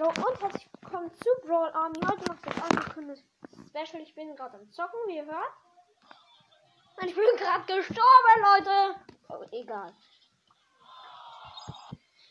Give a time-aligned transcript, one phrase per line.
[0.00, 2.00] Hallo und herzlich willkommen zu Brawl Army.
[2.00, 3.22] Heute macht das angekündigte
[3.68, 4.02] Special.
[4.02, 5.52] Ich bin gerade am Zocken, wie ihr hört.
[6.96, 8.00] Und ich bin gerade gestorben,
[8.40, 8.94] Leute.
[9.28, 9.94] Oh, egal.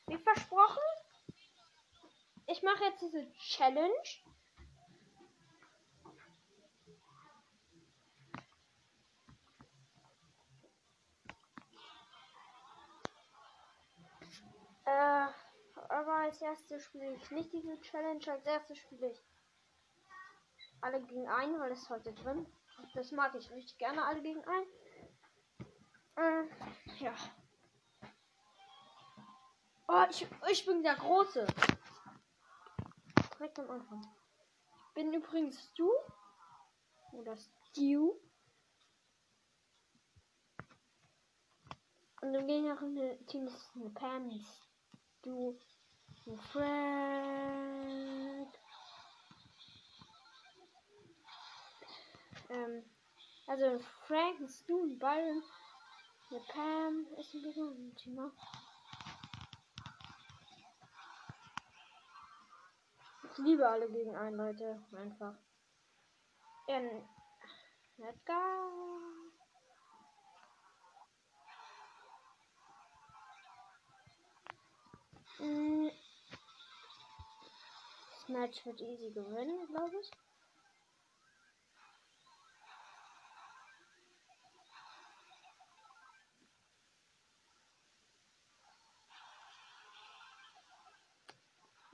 [0.07, 0.81] Wie versprochen,
[2.47, 3.93] ich mache jetzt diese Challenge.
[14.85, 15.27] Äh,
[15.89, 18.31] aber als erstes spiele ich nicht diese Challenge.
[18.31, 19.21] Als erstes spiele ich
[20.81, 22.45] alle gegen einen, weil es heute drin.
[22.93, 24.67] Das mag ich richtig gerne, alle gegen einen.
[26.15, 27.13] Äh, ja.
[29.87, 31.47] Oh, ich, ich bin der Große.
[33.33, 34.01] Direkt am Anfang.
[34.87, 35.89] Ich bin übrigens Stu.
[37.13, 38.13] Oder Stu.
[42.21, 44.29] Und im gegnerischen Team ist eine Pam,
[45.19, 45.57] Stu,
[46.37, 47.89] Frank.
[52.49, 52.83] Ähm,
[53.47, 55.43] also Frank, ein Stu, ein Byron,
[56.29, 58.31] eine Pam ist ein bisschen ein Team.
[63.31, 64.83] Ich liebe alle gegen einen, Leute.
[64.91, 65.35] Einfach.
[66.67, 67.07] In
[67.97, 68.69] Edgar.
[75.39, 75.89] Mm.
[78.29, 80.11] Match wird easy gewinnen, glaube ich.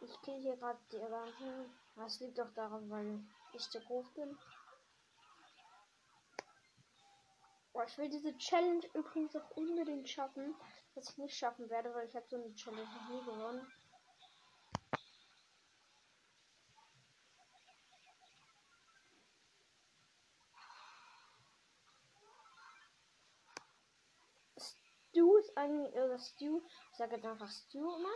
[0.02, 1.74] Ich kill hier gerade die ganzen.
[1.96, 4.38] Das liegt doch daran, weil ich zu groß bin.
[7.74, 10.54] Oh, ich will diese Challenge übrigens auch unbedingt schaffen.
[10.96, 13.72] Was ich nicht schaffen werde, weil ich habe so eine Challenge noch nie gewonnen.
[25.66, 26.62] Eigentlich, oder Stu,
[26.92, 28.14] ich sage jetzt einfach Stu immer.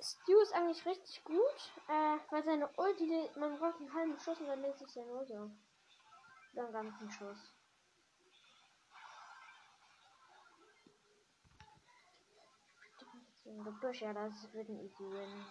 [0.00, 4.46] Stu ist eigentlich richtig gut, äh, weil seine Ulti, man braucht einen halben Schuss und
[4.46, 5.50] dann lässt sich sein Ulti auf.
[6.54, 7.54] Oder einen ganzen Schuss.
[13.44, 15.46] In Gebüsch, ja, das wird ein easy win.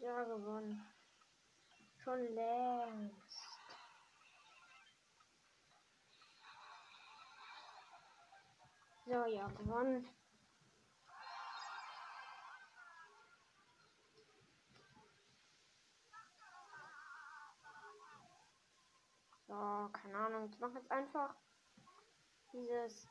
[0.00, 0.95] Ja, gewonnen.
[2.06, 3.58] Schon längst.
[9.06, 10.08] So, ja, gewonnen.
[19.48, 20.48] So, keine Ahnung.
[20.48, 21.34] Ich mache jetzt einfach
[22.52, 23.08] dieses.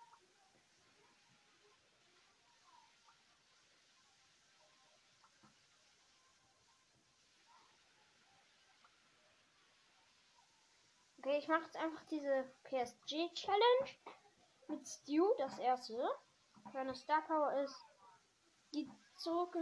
[11.26, 13.90] Okay, ich mache jetzt einfach diese PSG Challenge
[14.68, 16.08] mit Stu, das erste.
[16.72, 17.76] Seine Star Power ist
[18.76, 18.88] die
[19.18, 19.56] zurück.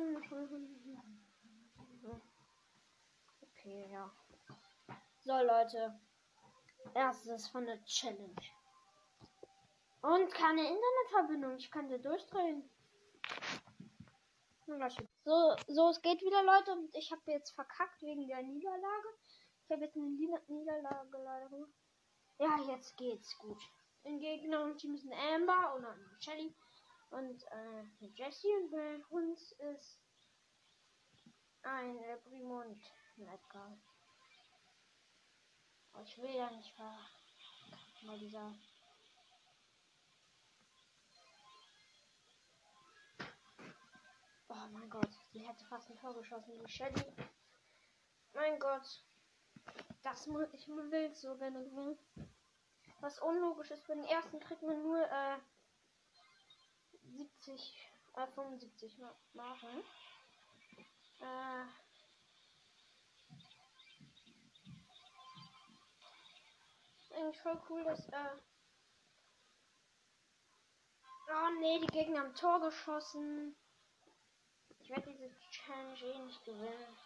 [3.41, 4.11] Okay, ja.
[5.21, 5.97] So, Leute.
[6.95, 8.35] Erstes von der Challenge.
[10.01, 11.55] Und keine Internetverbindung.
[11.55, 12.69] Ich kann sie durchdrehen.
[15.23, 16.73] So, so, es geht wieder, Leute.
[16.73, 19.07] Und ich habe jetzt verkackt wegen der Niederlage.
[19.73, 21.67] Ich habe jetzt eine Niederlage leider.
[22.37, 23.57] Ja, jetzt geht's gut.
[24.03, 26.55] Im Gegner-Team ist ein Amber und eine Shelly
[27.09, 28.53] und äh, Jessie.
[28.53, 29.99] Und bei uns ist
[31.63, 32.79] ein äh, Primo und
[33.17, 33.75] ein Edgar.
[35.93, 36.95] Aber ich will ja nicht ver...
[38.03, 38.53] Mal dieser...
[44.49, 47.11] Oh mein Gott, die hätte fast ein Tor geschossen, die Shelly.
[48.33, 49.03] Mein Gott.
[50.03, 51.97] Das muss ich will so gerne gewinnen.
[52.99, 55.37] Was unlogisch ist, für den ersten kriegt man nur äh,
[57.03, 58.97] 70, äh, 75
[59.33, 59.83] Marken.
[61.21, 61.65] Äh,
[67.15, 68.37] eigentlich voll cool, dass, äh
[71.29, 73.55] Oh nee, die Gegner haben Tor geschossen.
[74.79, 76.97] Ich werde diese Challenge eh nicht gewinnen.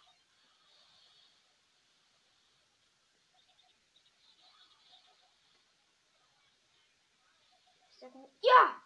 [7.99, 8.81] Ja!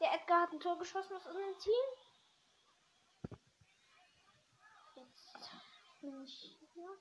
[0.00, 1.72] Der Edgar hat ein Tor geschossen aus unserem Team.
[4.96, 5.50] Jetzt
[6.00, 6.98] bin ich hier.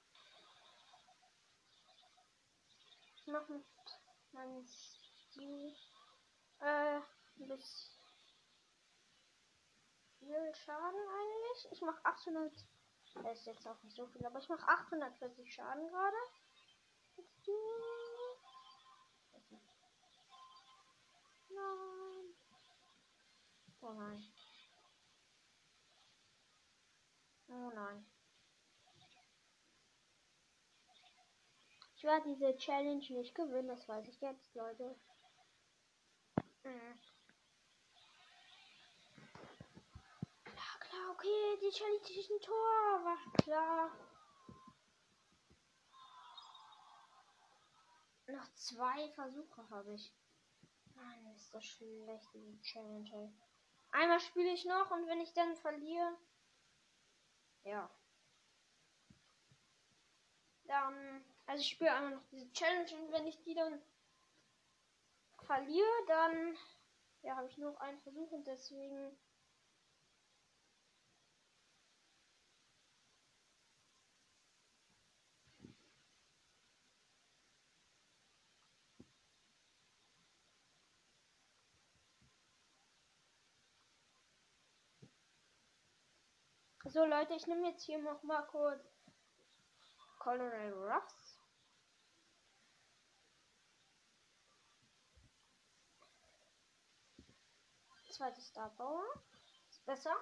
[3.15, 3.65] Ich mach mit
[4.31, 5.75] meinem Stil
[6.59, 7.03] ein
[7.37, 7.93] bisschen
[10.19, 11.71] viel Schaden eigentlich.
[11.71, 12.53] Ich mache 800.
[13.15, 16.17] Das ist jetzt auch nicht so viel, aber ich mache 840 Schaden gerade.
[21.55, 22.35] Nein.
[23.81, 24.23] Oh nein.
[27.47, 28.05] Oh nein.
[31.95, 34.99] Ich werde diese Challenge nicht gewinnen, das weiß ich jetzt, Leute.
[40.45, 43.91] Ja, klar, okay, die Challenge ist ein Tor, war klar.
[48.27, 50.13] Noch zwei Versuche habe ich.
[51.03, 53.33] Mann, ist das schlecht, diese Challenge.
[53.91, 56.17] Einmal spiele ich noch und wenn ich dann verliere.
[57.63, 57.89] Ja.
[60.65, 63.81] Dann also ich spiele einmal noch diese Challenge und wenn ich die dann
[65.41, 66.57] verliere, dann
[67.21, 69.17] ja, habe ich nur noch einen Versuch und deswegen
[86.93, 88.85] So Leute, ich nehme jetzt hier noch mal kurz
[90.19, 91.39] Colonel Ruffs.
[98.11, 99.03] zweite Star Power.
[99.71, 100.15] Ist besser.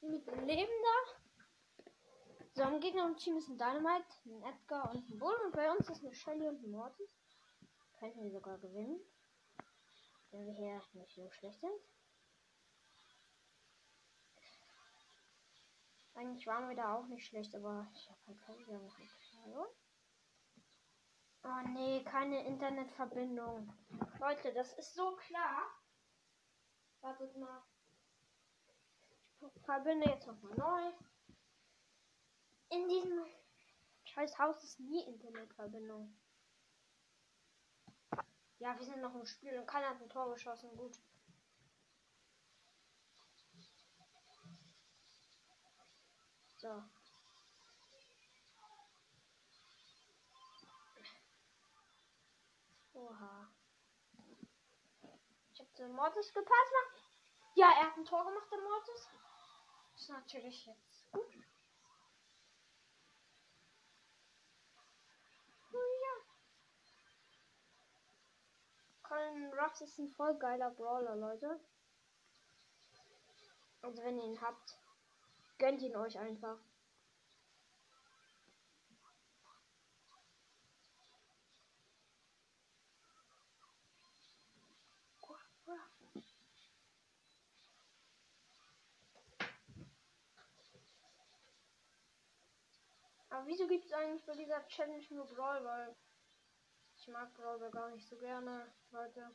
[0.00, 1.84] Mit Leben da.
[2.54, 5.36] So, am Gegner und Team ist ein Dynamite, ein Edgar und ein Bull.
[5.44, 7.08] Und bei uns ist eine Shelly und ein Mortis.
[8.00, 8.98] Könnten wir sogar gewinnen.
[10.32, 11.93] Wenn wir hier nicht so schlecht sind.
[16.14, 18.90] Eigentlich waren wir da auch nicht schlecht, aber ich habe halt verloren.
[19.42, 19.68] verloren.
[21.42, 23.72] Oh nee, keine Internetverbindung.
[24.20, 25.66] Leute, das ist so klar.
[27.00, 27.62] Wartet mal.
[29.40, 30.92] Ich verbinde jetzt nochmal neu.
[32.70, 33.26] In diesem
[34.04, 36.16] scheiß Haus ist nie Internetverbindung.
[38.58, 40.74] Ja, wir sind noch im Spiel und keiner hat ein Tor geschossen.
[40.76, 40.96] Gut.
[46.64, 46.82] So.
[52.94, 53.48] Oha.
[55.52, 56.72] Ich habe den Mortis gepasst.
[57.54, 59.10] Ja, er hat ein Tor gemacht, der Mortis.
[59.94, 61.36] Ist natürlich jetzt gut.
[65.70, 66.22] Oh.
[69.02, 71.60] Colin Ruffs ist ein voll geiler Brawler, Leute.
[73.82, 74.78] Also wenn ihr ihn habt,
[75.58, 76.58] gönnt ihn euch einfach.
[93.34, 95.64] Aber wieso gibt es eigentlich bei dieser Challenge nur Brawl?
[95.64, 95.96] Weil
[96.96, 99.34] ich mag Brawl gar nicht so gerne, Leute.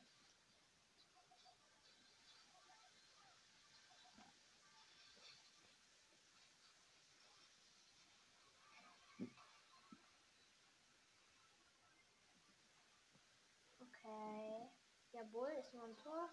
[13.81, 14.69] Okay.
[15.11, 16.29] Der Bull ist nur ein Tor.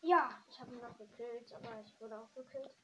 [0.00, 2.74] Ja, ich habe ihn noch gekillt, aber ich wurde auch gekillt.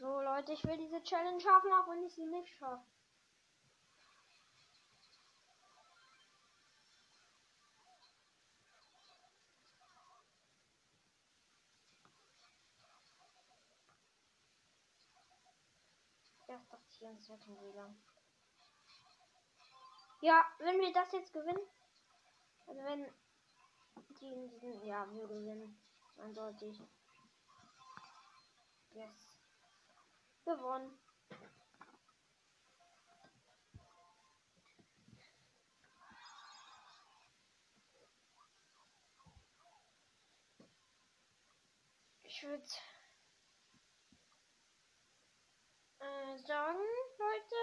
[0.00, 2.84] So, Leute, ich will diese Challenge schaffen, auch wenn ich sie nicht schaffe.
[16.48, 18.15] Erst doch 24 WLAN.
[20.20, 21.66] Ja, wenn wir das jetzt gewinnen,
[22.66, 23.06] also wenn
[24.20, 25.78] die in diesen, ja, wir gewinnen,
[26.16, 26.80] eindeutig.
[28.94, 29.36] Yes
[30.46, 30.96] gewonnen.
[42.22, 42.62] Ich würde
[45.98, 46.78] äh, sagen,
[47.18, 47.56] Leute,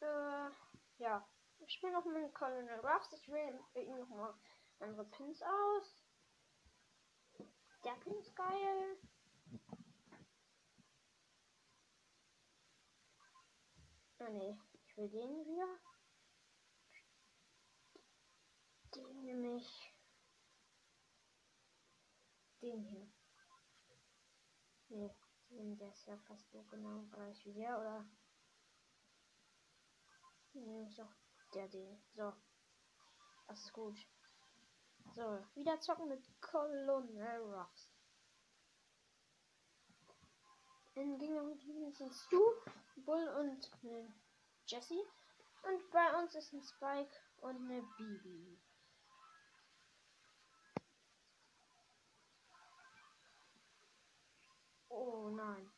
[0.00, 0.65] äh,
[0.98, 1.26] ja,
[1.58, 3.12] ich spiele noch mit Colonel Ruffs.
[3.12, 4.34] Ich wähle ihm noch mal
[4.80, 6.04] andere Pins aus.
[7.84, 8.98] Der Pin ist geil.
[14.18, 15.78] Ah ne, ich will den wieder.
[18.94, 19.92] Den nämlich.
[22.62, 23.12] Den hier.
[24.88, 28.08] Ne, der ist ja fast so genau gleich wie der, oder?
[30.64, 31.12] Nehme ich doch
[31.54, 32.02] der den.
[32.14, 32.32] So.
[33.46, 33.96] Das ist gut.
[35.14, 37.90] So, wieder zocken mit Colonel Ruffs.
[40.94, 42.40] In Gegnerteam sind Stu,
[42.96, 44.12] Bull und eine
[44.66, 45.02] Jessie.
[45.62, 48.58] Und bei uns ist ein Spike und eine Bibi.
[54.88, 55.70] Oh nein.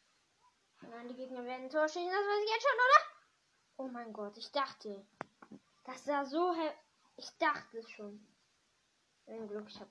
[0.82, 3.17] Nein, die Gegner werden ein Tor schießen, das weiß ich jetzt schon, oder?
[3.80, 5.06] Oh mein Gott, ich dachte.
[5.85, 6.75] Das sah so her.
[7.16, 8.26] Ich dachte schon.
[9.26, 9.88] Ein Glück, ich hab.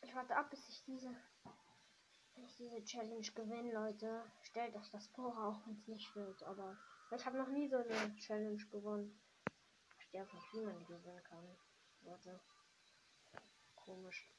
[0.00, 1.14] Ich warte ab, bis ich diese.
[2.34, 4.24] Ich diese Challenge gewinne, Leute.
[4.42, 6.42] Stellt euch das vor, auch wenn es nicht wird.
[6.42, 6.76] Aber
[7.14, 9.20] ich habe noch nie so eine Challenge gewonnen.
[9.86, 11.56] Ich verstehe auch wie man gewinnen kann.
[12.00, 12.40] Warte.
[13.76, 14.37] Komisch.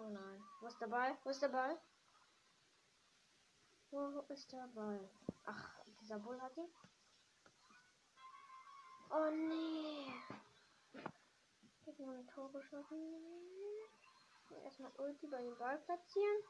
[0.00, 0.42] Oh nein.
[0.60, 1.18] Wo ist der Ball?
[1.24, 1.78] Wo ist der Ball?
[3.90, 5.10] Wo ist der Ball?
[5.44, 6.72] Ach, dieser Bull hat ihn.
[9.10, 10.14] Oh nee.
[10.94, 13.20] Ich hab noch ein Tor geschossen.
[14.64, 16.44] Erstmal Ulti bei dem Ball platzieren.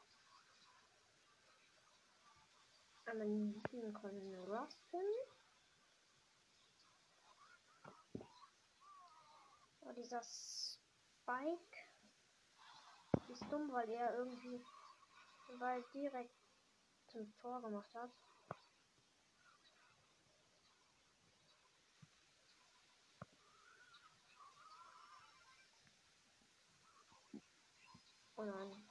[3.05, 5.07] Einmal den Colonel Ross finden.
[9.81, 11.80] Oh, dieser Spike
[13.51, 14.59] dumm, weil er irgendwie
[15.59, 16.33] weil direkt
[17.07, 18.09] zum Tor gemacht hat.
[28.37, 28.90] Oh nein.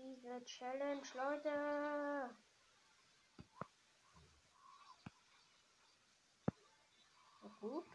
[0.00, 2.36] Diese Challenge, Leute.
[7.60, 7.88] Gut.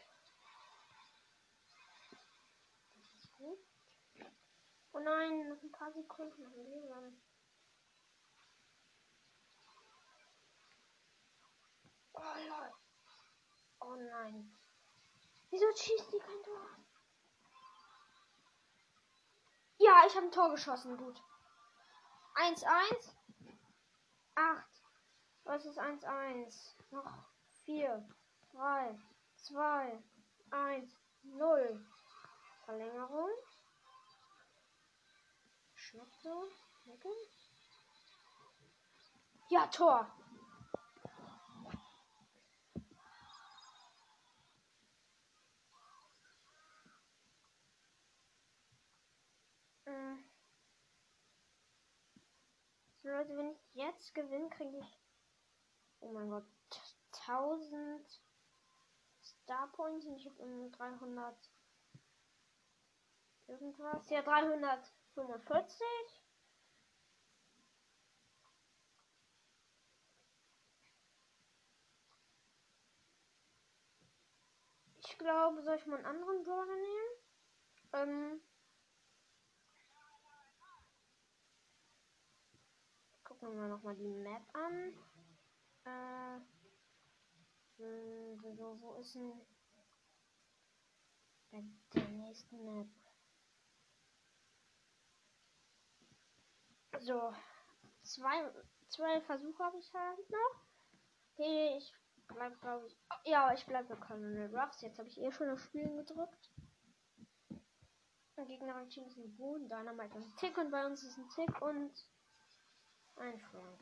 [2.95, 3.60] Das ist gut.
[4.91, 7.22] Oh nein, noch ein paar Sekunden wir dann.
[12.13, 12.74] Oh Leute.
[13.79, 14.53] Oh nein.
[15.50, 16.69] Wieso schießt die kein Tor?
[19.77, 20.98] Ja, ich habe ein Tor geschossen.
[20.98, 21.22] Gut.
[22.36, 23.16] 1, 1.
[24.36, 24.66] 8.
[25.44, 26.75] Was ist 1, 1?
[26.92, 27.13] Noch
[27.66, 28.08] 4,
[28.54, 29.00] 3,
[29.36, 30.04] 2,
[30.52, 31.86] 1, 0.
[32.66, 33.30] Verlängerung.
[35.75, 36.44] Schnapper.
[39.50, 40.10] Ja, Tor.
[49.86, 50.33] Äh.
[53.03, 55.00] Leute, wenn ich jetzt gewinne, kriege ich.
[56.00, 56.45] Oh mein Gott.
[57.27, 58.22] 1000
[59.22, 61.36] Star Points und ich habe 300
[63.48, 64.10] irgendwas.
[64.10, 65.86] Ja, 345.
[75.00, 77.12] Ich glaube, soll ich mal einen anderen Brawler nehmen?
[77.93, 78.52] Ähm.
[83.44, 84.94] Gucken wir nochmal die Map an.
[85.84, 86.40] Äh.
[87.76, 89.34] So, wo ist denn
[91.52, 91.62] bei
[91.94, 92.88] der nächsten Map?
[97.02, 97.34] So,
[98.04, 98.50] zwei,
[98.88, 100.64] zwei Versuche habe ich halt noch.
[101.34, 101.94] Okay, ich
[102.28, 102.98] bleib glaube ich.
[103.12, 104.82] Oh, ja, ich bleibe bei Colonel Ruffs.
[104.82, 106.50] Jetzt habe ich eh schon auf Spielen gedrückt.
[108.48, 111.62] Gegner Team ist ein Boden, Dynamite und ein Tick und bei uns ist ein Tick
[111.62, 111.92] und
[113.15, 113.79] ein Frank.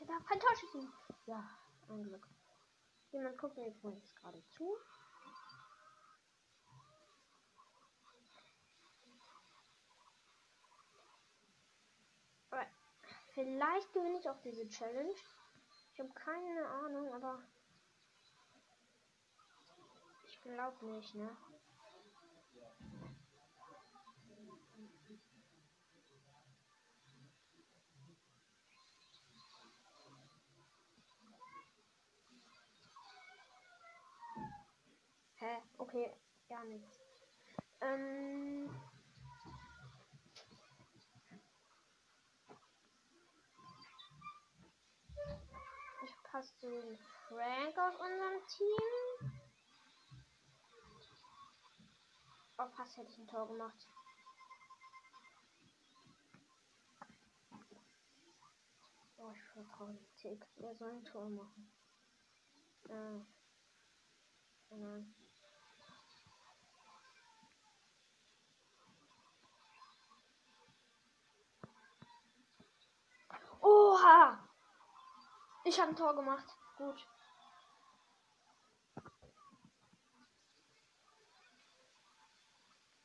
[0.00, 0.92] Der darf kein Tor schießen.
[1.26, 1.48] Ja,
[1.88, 2.28] ein Glück.
[3.12, 3.82] Jemand guckt mir jetzt
[4.16, 4.76] gerade zu.
[13.34, 15.14] Vielleicht gewinne ich auch diese Challenge.
[15.94, 17.42] Ich habe keine Ahnung, aber
[20.44, 21.36] ich glaube nicht, ne?
[35.36, 35.62] Hä?
[35.78, 36.12] Okay,
[36.48, 37.00] gar nichts.
[37.80, 38.70] Ähm.
[46.32, 49.01] hast du den Frank aus unserem Team.
[52.62, 53.88] Oh, fast hätte ich ein Tor gemacht.
[59.16, 60.46] Oh, ich vertraue dem Tick.
[60.58, 61.72] Er soll ein Tor machen.
[62.88, 63.18] Äh.
[64.76, 65.14] Nein.
[73.60, 74.48] Oha!
[75.64, 76.56] Ich habe ein Tor gemacht.
[76.76, 77.08] Gut.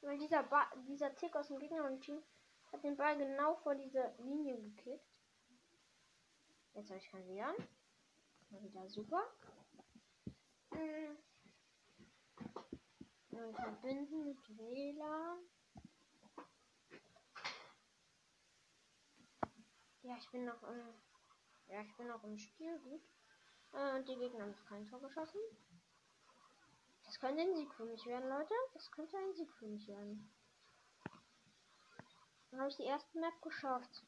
[0.07, 2.23] Weil dieser, ba dieser Tick aus dem Gegner und Team
[2.71, 5.05] hat den Ball genau vor diese Linie gekickt.
[6.73, 7.53] Jetzt habe ich kein WLAN.
[8.49, 9.29] Mal wieder super.
[10.71, 11.17] Hm.
[13.31, 15.39] Neu verbinden mit WLAN.
[20.03, 20.93] Ja, ich bin noch im.
[21.67, 22.79] Ja, ich bin noch im Spiel.
[22.79, 23.01] Gut.
[23.73, 25.41] Äh, die Gegner haben kein Tor geschossen.
[27.07, 28.53] Das könnte ein Sieg für mich werden, Leute.
[28.73, 30.29] Das könnte ein Sieg für mich werden.
[32.51, 34.03] Dann habe ich die erste Map geschafft.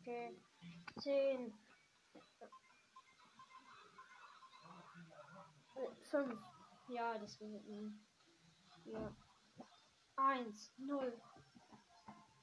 [0.00, 0.36] Okay.
[1.00, 1.58] 10.
[6.10, 6.40] 5.
[6.88, 8.06] Ja, das wird ein.
[8.84, 9.14] Ja.
[10.16, 11.20] 1, 0.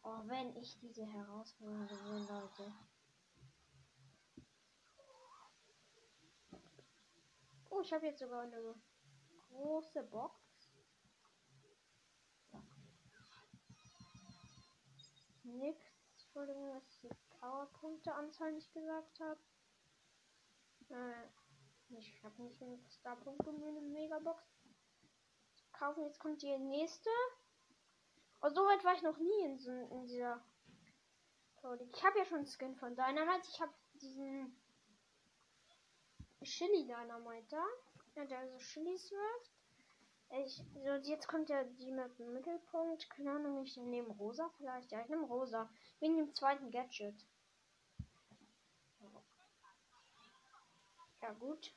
[0.04, 2.74] Oh, wenn ich diese Herausforderung gewinne, Leute.
[7.70, 8.76] Oh, ich habe jetzt sogar eine
[9.50, 10.36] große Box.
[15.44, 15.82] Nix.
[16.12, 19.40] Entschuldigung, dass ich die Powerpunkte-Anzahl nicht gesagt habe.
[20.90, 21.30] Äh.
[21.90, 24.44] Ich habe nicht genug Starpunkte, um eine Megabox
[25.74, 26.06] kaufen.
[26.06, 27.10] Jetzt kommt die nächste.
[28.46, 30.44] Oh, so weit war ich noch nie in, so, in dieser
[31.94, 33.48] Ich habe ja schon einen Skin von Dynamite.
[33.48, 34.62] Ich habe diesen
[36.44, 37.66] Chili Dynamite da.
[38.16, 39.52] Ja, der so Chilis wirft.
[40.46, 43.10] Ich, so, jetzt kommt ja die mit dem Mittelpunkt.
[43.12, 44.92] Keine Ahnung, ich nehme rosa vielleicht.
[44.92, 45.70] Ja, ich nehme rosa.
[46.02, 47.26] Wegen dem zweiten Gadget.
[51.22, 51.74] Ja, gut.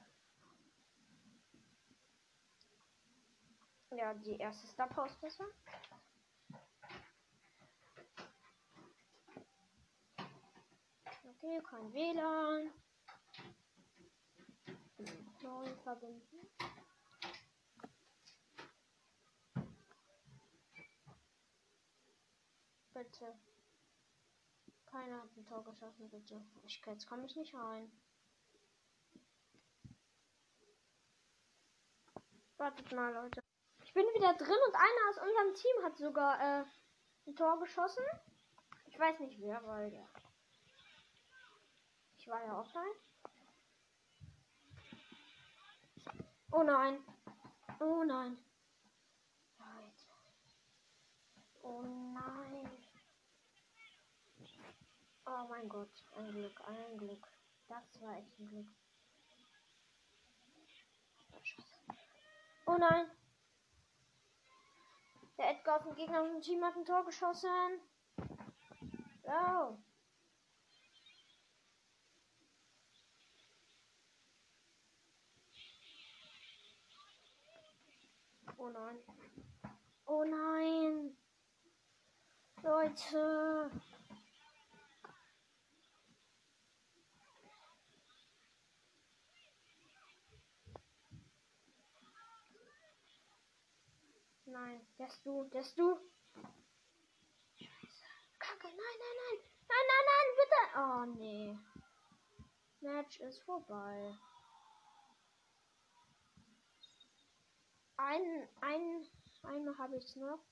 [3.93, 5.47] Ja, die erste Star Power besser.
[11.47, 12.73] Okay, kein WLAN.
[15.43, 16.51] Neu verbinden.
[22.93, 23.39] Bitte.
[24.87, 26.45] Keiner hat ein Tor geschossen, bitte.
[26.65, 27.93] Ich, jetzt komme ich nicht rein.
[32.57, 33.41] Wartet mal, Leute.
[33.85, 36.65] Ich bin wieder drin und einer aus unserem Team hat sogar äh,
[37.29, 38.05] ein Tor geschossen.
[38.87, 40.09] Ich weiß nicht wer, weil ja.
[42.27, 42.97] Ich war ja offline.
[46.51, 46.99] Oh nein.
[47.79, 48.37] Oh nein.
[51.63, 52.69] Oh nein.
[55.25, 56.05] Oh mein Gott.
[56.17, 57.29] Ein Glück, ein Glück.
[57.69, 58.67] Das war echt ein Glück.
[62.67, 63.09] Oh nein.
[65.39, 67.81] Der Edgar aus dem gegnerischen Team hat ein Tor geschossen.
[69.23, 69.79] Oh.
[78.59, 78.97] Oh nein.
[80.07, 81.17] Oh nein.
[82.63, 83.71] Leute.
[94.47, 95.99] Nein, das du, das du.
[98.39, 99.39] Kacke, nein, nein, nein.
[99.69, 100.63] Nein, nein, nein, bitte.
[100.79, 101.59] Oh, nee.
[102.81, 104.17] Match ist vorbei.
[107.99, 109.07] Ein, ein,
[109.43, 110.45] einmal habe ich noch.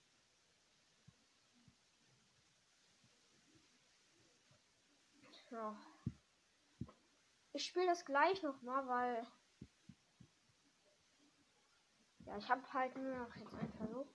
[5.50, 5.76] Ja.
[7.52, 9.26] Ich spiele das gleich noch mal, weil
[12.26, 14.06] ja, ich habe halt nur noch jetzt einen Versuch.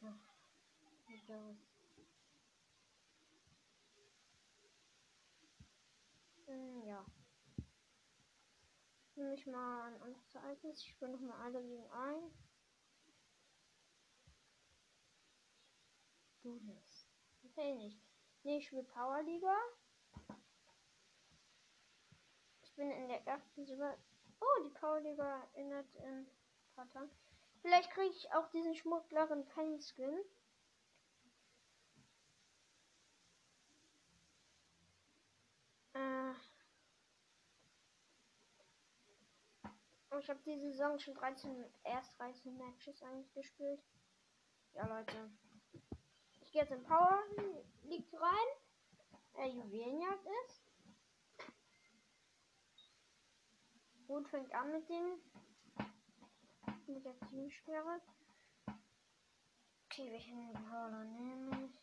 [0.00, 0.14] Ja.
[6.46, 7.04] Hm, ja.
[9.16, 10.80] Nehme ich mal ein anderes Ereignis.
[10.80, 12.30] Ich spiele nochmal alle gegen ein.
[16.42, 17.06] Du nicht.
[17.44, 18.00] Okay, nicht.
[18.42, 19.56] Nee, ich spiele Powerliga
[22.76, 23.96] bin in der ersten Silber.
[24.40, 26.26] Oh, die Powerliga erinnert in
[26.74, 27.10] Tagen.
[27.62, 30.18] Vielleicht kriege ich auch diesen Schmugglerin Pen Skin.
[35.94, 36.34] Äh.
[40.20, 43.82] Ich habe diese Saison schon 13, erst 13 Matches eigentlich gespielt.
[44.74, 45.30] Ja, Leute.
[46.40, 47.22] Ich gehe jetzt in Power
[47.82, 49.44] League rein.
[49.44, 50.62] Äh, Juwelenjagd ist.
[54.06, 55.18] Gut, fängt an mit dem.
[56.86, 58.00] Mit der Teamsperre.
[59.86, 61.80] Okay, welchen Brawler nehme ich?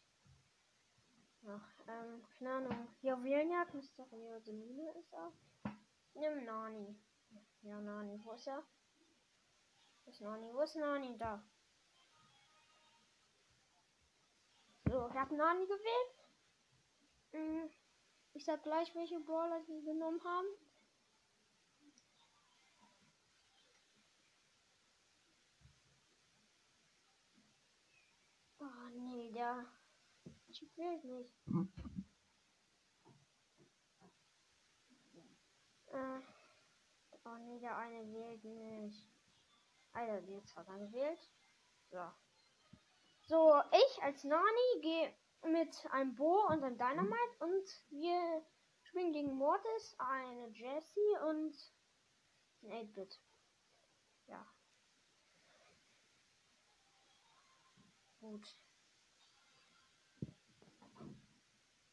[1.41, 2.87] Noch, ähm, keine Ahnung.
[3.01, 5.33] Juwelenjagd, mysteriöse Mine ist auch.
[6.13, 6.95] Nimm Nani.
[7.63, 8.63] Ja, Nani, wo ist er?
[10.03, 10.51] Wo ist Nani?
[10.53, 11.15] Wo ist Nani?
[11.17, 11.43] Da.
[14.85, 16.11] So, ich habe Nani gewählt.
[17.33, 17.69] Hm,
[18.33, 20.47] ich sag gleich, welche Brawler sie genommen haben.
[28.59, 29.65] Oh nee, der
[30.51, 31.33] Typ wählt nicht.
[35.93, 36.21] Äh,
[37.25, 39.07] oh nee, der eine wählt nicht.
[39.93, 41.29] Alter, die jetzt hat er gewählt.
[41.89, 42.11] So.
[43.27, 48.45] So, ich als Nani gehe mit einem Bo und einem Dynamite und wir
[48.83, 51.55] spielen gegen Mortis, eine Jessie und
[52.63, 53.19] ein 8-Bit.
[54.27, 54.45] Ja.
[58.19, 58.55] Gut.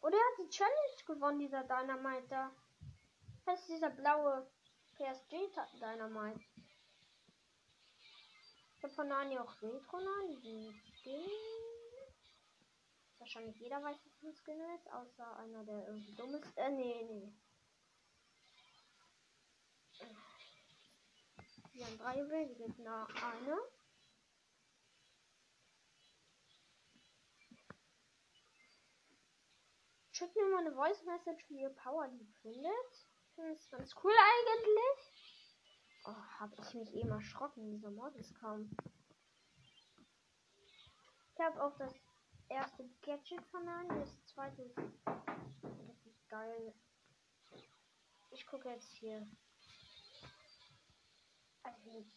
[0.00, 2.52] Oder er hat die Challenge gewonnen, dieser Dynamite da.
[3.46, 4.50] Das ist dieser blaue
[4.98, 6.40] PSG Dynamite.
[8.76, 11.30] Ich habe von Nani auch Retro Nani, die Skin.
[13.18, 16.56] Wahrscheinlich jeder weiß, was ein Skin ist, außer einer, der irgendwie dumm ist.
[16.56, 17.32] Äh, nee, nee.
[21.72, 23.56] Wir haben drei Bilder, gibt noch eine.
[30.10, 33.07] Schickt mir mal eine Voice Message, wie ihr Power League findet.
[33.38, 35.48] Es ganz cool eigentlich.
[36.04, 37.70] Oh, habe ich mich eben erschrocken.
[37.70, 38.68] Dieser ist kaum.
[41.32, 41.94] Ich habe auch das
[42.48, 46.74] erste Gadget von Nani, das zweite ist richtig geil.
[48.32, 49.24] Ich gucke jetzt hier.
[51.62, 52.10] Also wie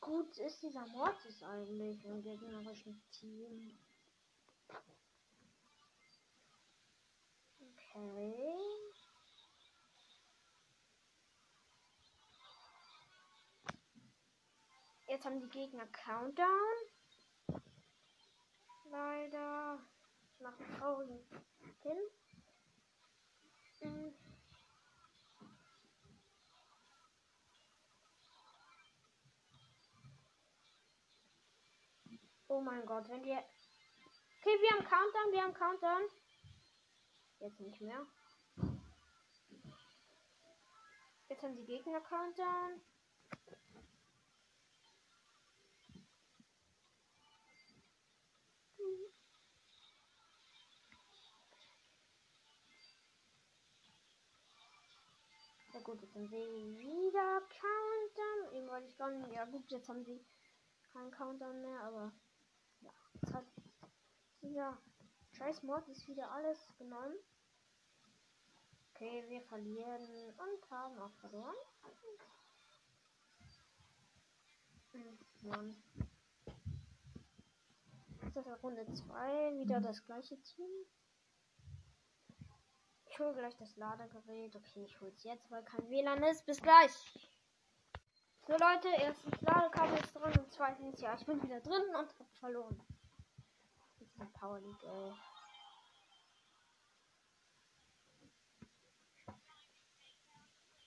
[0.00, 3.78] gut ist dieser Mortis eigentlich im gegnerischen Team?
[7.60, 8.93] Okay.
[15.06, 16.76] Jetzt haben die Gegner Countdown.
[18.90, 19.78] Leider.
[20.38, 21.20] Nach einem traurigen
[21.80, 21.98] Pin.
[23.82, 24.14] Mhm.
[32.48, 33.38] Oh mein Gott, wenn wir.
[34.40, 36.02] Okay, wir haben Countdown, wir haben Countdown.
[37.40, 38.06] Jetzt nicht mehr.
[41.28, 42.80] Jetzt haben die Gegner Countdown.
[55.73, 58.54] Ja gut, jetzt haben sie wieder Countdown.
[58.54, 59.32] Eben wollte ich gar nicht.
[59.32, 60.24] Ja gut, jetzt haben sie
[60.92, 62.12] keinen Countdown mehr, aber
[62.80, 63.44] ja, jetzt hat
[64.42, 64.78] dieser
[65.32, 67.14] scheiß Mod ist wieder alles genommen.
[68.94, 71.54] Okay, wir verlieren und haben auch verloren.
[74.92, 75.76] Hm, Mann.
[78.22, 80.70] Jetzt ist Runde 2 wieder das gleiche Team.
[83.14, 84.56] Ich hole gleich das Ladegerät.
[84.56, 86.44] Okay, ich hole es jetzt, weil kein WLAN ist.
[86.46, 86.90] Bis gleich.
[88.44, 92.34] So Leute, erstens Ladekabel ist drin und zweitens, ja, ich bin wieder drin und hab
[92.40, 92.82] verloren.
[94.00, 95.12] Mit dieser Power League, ey.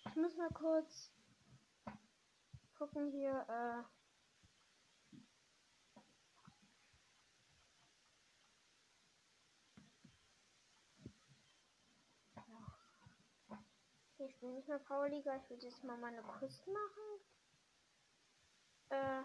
[0.10, 1.14] Ich muss mal kurz
[2.78, 3.97] gucken hier, äh.
[14.20, 15.36] Ich bin nicht mehr Power Liga.
[15.36, 17.22] Ich will jetzt mal meine Quest machen.
[18.90, 19.24] Äh.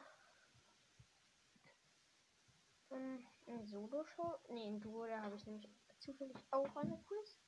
[2.90, 4.38] In, in Solo-Show.
[4.48, 7.40] Ne, in Duo, da habe ich nämlich zufällig auch eine Quest.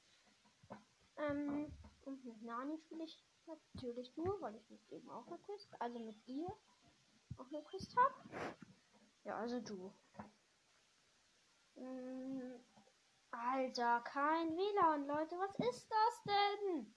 [1.16, 1.72] Ähm.
[2.04, 5.98] Und mit Nani spiele ich natürlich nur, weil ich mit eben auch eine Quest, also
[5.98, 6.48] mit ihr
[7.38, 8.56] auch eine Quest habe.
[9.24, 9.92] Ja, also du.
[11.76, 12.60] Ähm,
[13.30, 16.94] Alter, kein WLAN, Leute, was ist das denn?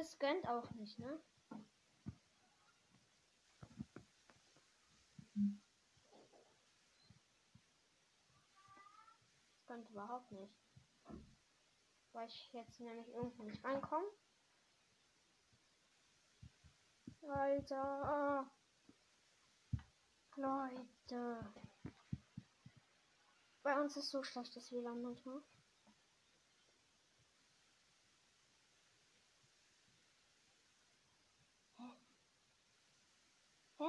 [0.00, 1.20] Es gönnt auch nicht, ne?
[9.50, 10.54] Das könnte überhaupt nicht.
[12.12, 14.06] Weil ich jetzt nämlich irgendwie nicht reinkomme.
[17.22, 18.48] Alter.
[20.36, 21.52] Leute.
[23.64, 25.42] Bei uns ist so schlechtes WLAN manchmal.
[33.78, 33.84] Hä?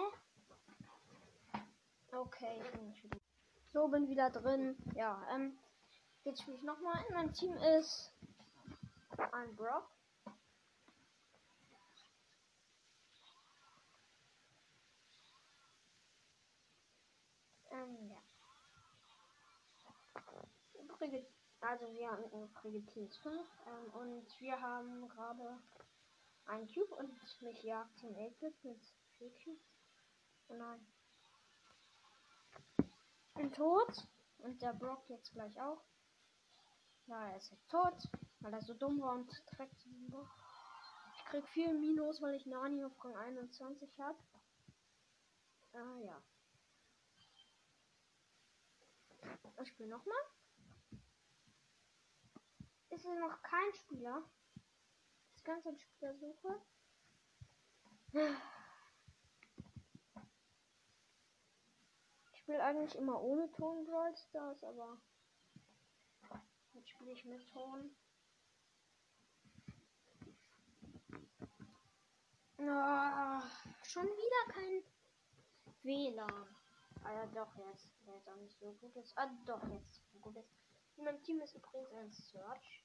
[2.11, 2.59] Okay,
[3.71, 4.75] so bin wieder drin.
[4.95, 5.59] Ja, ähm,
[6.23, 7.05] jetzt spiele ich nochmal.
[7.07, 8.11] In meinem Team ist
[9.31, 9.87] ein Brock.
[17.71, 18.17] Ähm, ja.
[21.61, 23.35] Also wir haben übrige Teams 5
[23.67, 25.59] ähm, und wir haben gerade
[26.45, 28.83] ein Cube und mich jagt Team 8 mit
[29.19, 29.61] 4 Cubes.
[30.47, 30.98] Oh nein.
[33.39, 34.05] Bin tot.
[34.39, 35.81] Und der Brock jetzt gleich auch.
[37.07, 37.95] Ja, er ist jetzt tot,
[38.41, 39.85] weil er so dumm war und direkt
[41.15, 44.19] Ich krieg viel Minus, weil ich Nani auf Rang 21 habe.
[45.71, 46.21] Ah ja.
[49.61, 50.21] Ich spiele nochmal.
[52.89, 54.21] Ist es noch kein Spieler?
[55.35, 56.61] Das ganze Spieler suche.
[62.49, 64.97] Spiele eigentlich immer ohne Ton Brawl Stars, aber
[66.73, 67.95] jetzt spiele ich mit Ton.
[72.57, 73.41] Oh,
[73.83, 74.83] schon wieder kein
[75.83, 76.55] WLAN.
[77.03, 77.93] Ah ja, doch, jetzt.
[78.07, 79.15] Der jetzt auch nicht so gut ist.
[79.15, 80.49] Ah, doch, jetzt so gut ist.
[80.97, 82.83] In meinem Team ist übrigens ein Search.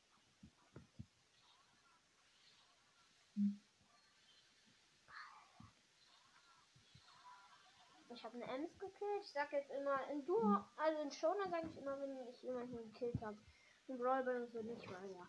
[3.34, 3.63] Hm.
[8.14, 9.22] Ich habe eine Ems gekillt.
[9.22, 12.76] Ich sag jetzt immer in Duo, also in Showdown sage ich immer, wenn ich jemanden
[12.92, 13.36] gekillt habe.
[13.88, 15.28] In Brawl und so nicht, weil ja.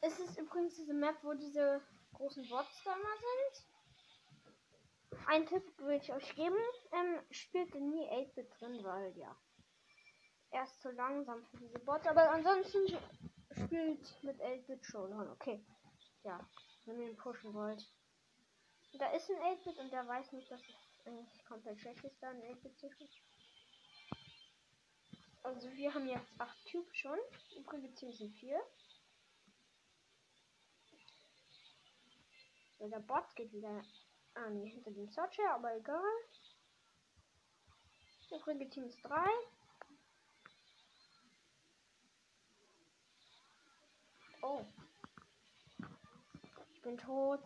[0.00, 1.80] Es ist übrigens diese Map, wo diese
[2.14, 3.66] großen Bots da immer sind.
[5.26, 6.56] Ein Tipp will ich euch geben.
[6.92, 9.36] Ähm, spielt nie 8-Bit drin, weil ja.
[10.50, 12.06] Er ist zu langsam für diese Bots.
[12.08, 12.88] Aber ansonsten
[13.52, 15.30] spielt mit 8-Bit Showdown.
[15.30, 15.64] Okay.
[16.24, 16.40] Ja,
[16.86, 17.88] wenn ihr ihn pushen wollt.
[18.92, 22.30] Da ist ein 8-Bit und der weiß nicht, dass es eigentlich komplett schlecht ist, da
[22.30, 23.10] ein 8-Bit zu spielen.
[25.42, 27.18] Also wir haben jetzt 8 Cubes schon.
[27.56, 28.60] Übrige Team sind 4.
[32.78, 33.82] So, der Bot geht wieder
[34.34, 36.02] ah, nee, hinter dem Searcher, aber egal.
[38.30, 39.26] Übrige Team ist 3.
[44.42, 44.64] Oh.
[46.72, 47.42] Ich bin tot.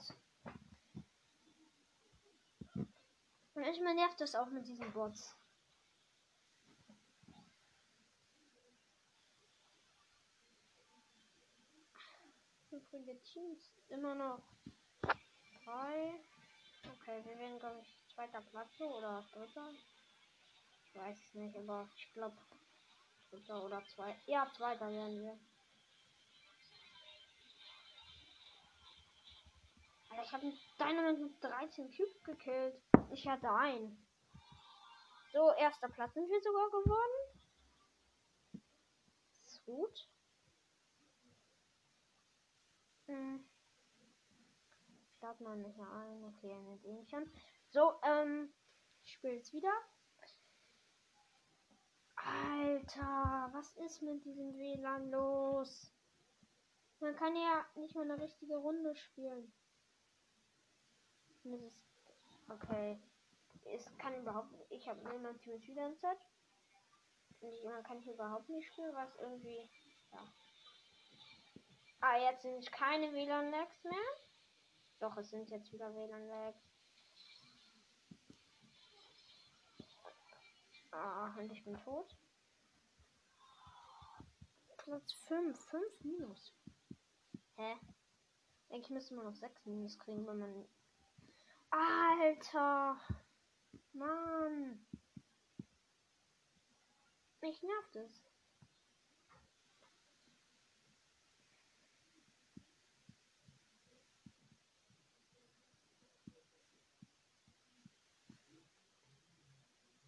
[3.54, 5.36] Manchmal nervt das auch mit diesen Bots.
[12.70, 14.42] Übrige Teams immer noch
[15.64, 16.20] drei.
[16.92, 19.70] Okay, wir werden glaube ich zweiter Platz oder dritter.
[20.86, 22.36] Ich weiß es nicht, aber ich glaube
[23.30, 24.20] dritter oder zwei.
[24.26, 25.38] Ja, zweiter werden wir.
[30.22, 32.80] Ich habe Dynamite mit 13 Cubes gekillt.
[33.10, 34.06] Ich hatte einen.
[35.32, 37.40] So, erster Platz sind wir sogar geworden.
[39.46, 40.08] Ist gut.
[43.06, 43.44] Hm.
[45.16, 46.24] Starten wir nicht ein.
[46.24, 47.26] Okay, nicht eh.
[47.70, 48.54] So, ähm,
[49.02, 49.72] ich spiele jetzt wieder.
[52.16, 55.92] Alter, was ist mit diesem WLAN los?
[57.00, 59.52] Man kann ja nicht mal eine richtige Runde spielen.
[61.44, 61.84] Ist
[62.48, 62.98] Okay.
[63.64, 64.70] Es kann überhaupt nicht.
[64.70, 66.18] Ich habe niemand Team wieder im Set.
[67.40, 69.70] Und ich, man kann hier überhaupt nicht spielen, was irgendwie.
[70.12, 70.32] Ja.
[72.00, 73.92] Ah, jetzt sind keine WLAN-Lags mehr.
[75.00, 76.62] Doch, es sind jetzt wieder WLAN-Lags.
[80.92, 82.16] Ah, und ich bin tot.
[84.78, 85.58] Platz 5.
[85.58, 86.54] 5 minus.
[87.56, 87.76] Hä?
[88.68, 90.68] Eigentlich müsste man noch 6 minus kriegen, wenn man
[91.74, 93.00] Alter.
[93.94, 94.86] Mann.
[97.40, 98.22] Mich nervt es.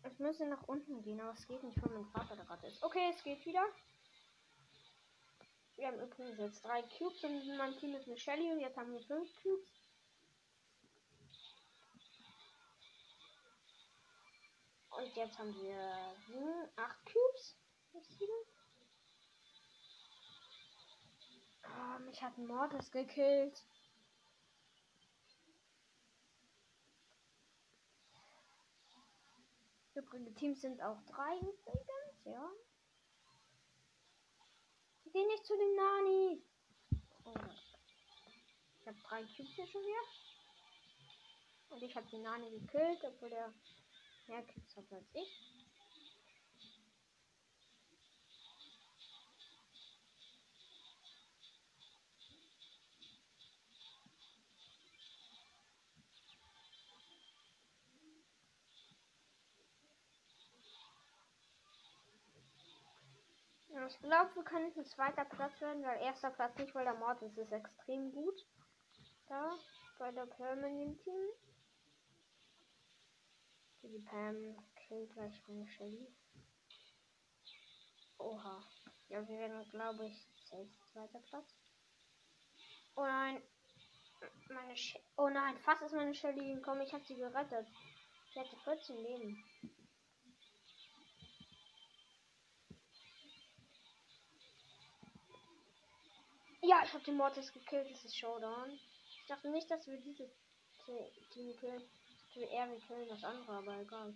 [0.05, 2.83] Ich müsste nach unten gehen, aber es geht nicht, weil mein Vater da gerade ist.
[2.83, 3.67] Okay, es geht wieder.
[5.75, 8.79] Wir haben übrigens jetzt drei Cubes und in meinem Team ist eine Shelly und jetzt
[8.79, 9.76] haben wir fünf Cubes.
[15.15, 17.57] Jetzt haben wir 7, 8 Cubes.
[21.65, 23.63] Oh, mich Mortis gekillt.
[29.95, 32.51] Übrige Teams sind auch drei übrigens, ja.
[35.05, 36.43] Die gehen nicht zu dem Nani.
[37.25, 37.35] Oh.
[38.81, 40.03] Ich habe drei Cubes hier schon wieder.
[41.71, 43.53] Und ich habe den Nani gekillt, obwohl der
[44.29, 45.57] mehr Cubes hat als ich.
[63.89, 67.21] Ich glaube, wir können ein zweiter Platz werden, weil erster Platz nicht, weil der Mord
[67.23, 68.47] ist, ist extrem gut.
[69.29, 69.53] Da,
[69.99, 71.29] bei der Permanent Team.
[73.89, 76.09] Die Pam killt gleich meine Shelly.
[78.19, 78.65] Oha.
[79.09, 81.55] Ja, wir werden, glaube ich, safe zweiter Platz.
[82.97, 83.41] Oh nein.
[84.49, 86.81] Meine Sh oh nein, fast ist meine Shelly gekommen.
[86.81, 87.69] Ich habe sie gerettet.
[88.35, 89.45] Sie hatte 14 Leben.
[96.63, 97.89] Ja, ich habe den Mortis gekillt.
[97.89, 98.73] Das ist Showdown.
[98.73, 100.31] Ich dachte nicht, dass wir dieses
[101.33, 101.89] Team killen.
[102.37, 104.15] Dachte eher, wir killen das andere, aber egal.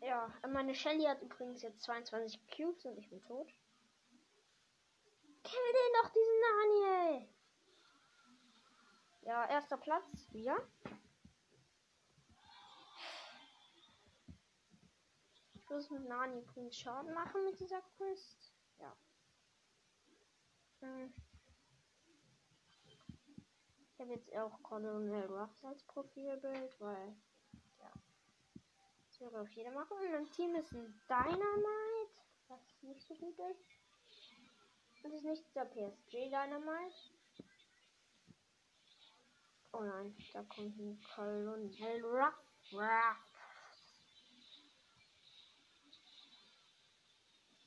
[0.00, 3.46] Ja, meine Shelly hat übrigens jetzt 22 Cubes und ich bin tot.
[5.44, 7.28] Kill den doch, diesen Nani, ey.
[9.22, 10.26] Ja, erster Platz.
[10.32, 10.56] Ja.
[15.54, 18.52] Ich muss mit Nani übrigens Schaden machen mit dieser Quest.
[18.80, 18.96] Ja.
[20.80, 21.14] Hm.
[23.94, 27.16] Ich habe jetzt auch Colonel Ruffs als Profilbild, weil
[27.78, 27.92] ja.
[29.06, 29.96] Das würde auf jeder machen.
[29.96, 33.70] Und mein Team ist ein Dynamite, was nicht so gut ist.
[35.04, 36.96] Und ist nicht der PSG Dynamite.
[39.72, 42.34] Oh nein, da kommt ein Colonel Ruff.
[42.72, 43.34] Ruff.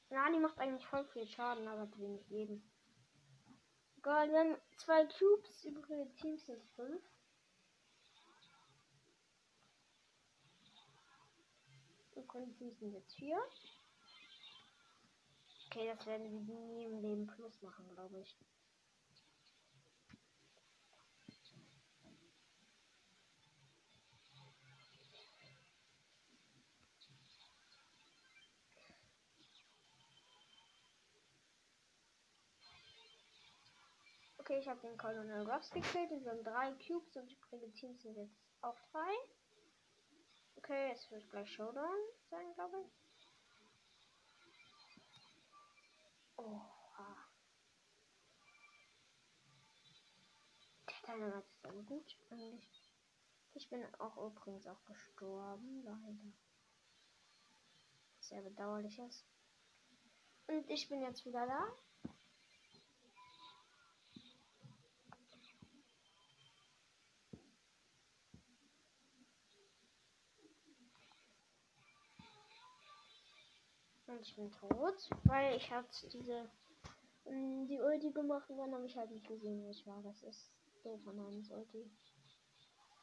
[0.09, 2.69] Nani macht eigentlich voll viel Schaden, aber hat wenig Leben.
[4.07, 7.03] Egal, wir haben zwei Cubes, übrige Teams sind fünf.
[12.15, 13.37] Übrige Teams sind jetzt vier.
[15.65, 18.37] Okay, das werden wir nie im Leben plus machen, glaube ich.
[34.47, 36.09] Okay, ich habe den Colonel Ruffs gekillt.
[36.09, 39.13] Es sind drei Cubes und übrige Teams sind jetzt auch drei.
[40.55, 41.97] Okay, es wird gleich Showdown
[42.29, 42.97] sein, glaube ich.
[46.37, 47.27] Oha.
[50.87, 52.95] Der Dynamite ist aber gut, eigentlich.
[53.53, 56.33] Ich bin auch übrigens auch gestorben, leider.
[58.21, 59.25] Sehr bedauerlich ist.
[60.47, 61.67] Und ich bin jetzt wieder da.
[74.21, 76.49] Ich bin tot, weil ich habe diese
[77.25, 80.01] ähm, die Ulti gemacht und dann habe ich halt nicht gesehen, wo ich war.
[80.01, 80.51] Das ist
[80.83, 81.89] doof von meines Ulti.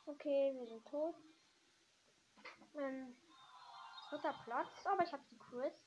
[0.06, 1.14] Okay, wir sind tot.
[2.74, 3.16] Ähm,
[4.10, 5.86] dritter Platz, aber ich habe die Quiz.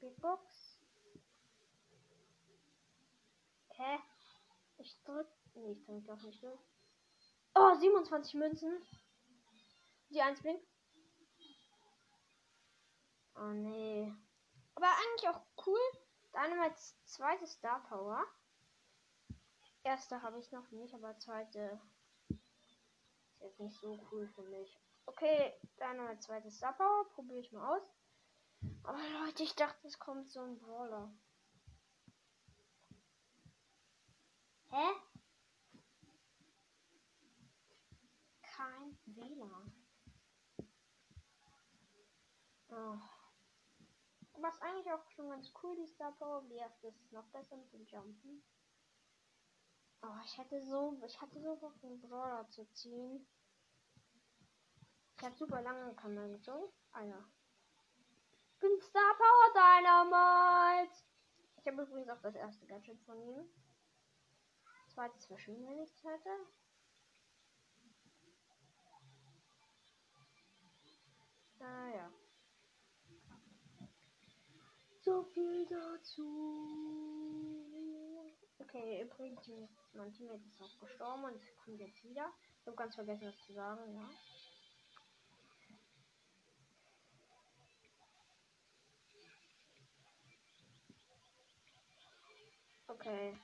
[0.00, 0.78] Big Box.
[3.70, 3.98] Hä?
[4.78, 5.28] Ich drück.
[5.54, 6.60] Nee, ich drück doch nicht durch.
[7.54, 8.80] Oh, 27 Münzen.
[10.10, 10.77] Die 1 blinkt.
[13.40, 14.12] Oh nee.
[14.74, 15.80] Aber eigentlich auch cool.
[16.32, 18.24] Dynamites zweite Star Power.
[19.84, 21.80] Erste habe ich noch nicht, aber zweite
[22.28, 24.76] ist jetzt nicht so cool für mich.
[25.06, 27.08] Okay, Dynamite zweite Star Power.
[27.10, 27.82] Probiere ich mal aus.
[28.82, 31.12] Aber Leute, ich dachte, es kommt so ein Brawler.
[34.70, 34.84] Hä?
[38.42, 39.72] Kein WLAN.
[42.70, 43.17] Oh
[44.42, 46.42] was eigentlich auch schon ganz cool, die Star Power.
[46.42, 48.42] Die erste ist noch besser mit dem Jumpen.
[50.02, 53.26] Oh, ich hatte so, ich hatte so Bock, einen Brawler zu ziehen.
[55.16, 56.72] Ich habe super lange Kamera gezogen.
[56.92, 57.24] Ah ja.
[58.60, 60.96] Bin Star Power Dynamite.
[61.56, 63.44] Ich habe übrigens auch das erste Gadget von ihm.
[64.88, 66.30] Zweites verschwinden, wenn ich hätte.
[71.58, 72.12] Naja.
[75.08, 76.22] So viel dazu.
[78.58, 79.40] Okay, übrigens,
[79.94, 82.30] mein Teammate ist auch gestorben und kommt jetzt wieder.
[82.60, 84.10] Ich habe ganz vergessen, was zu sagen, ja.
[92.88, 93.34] Okay.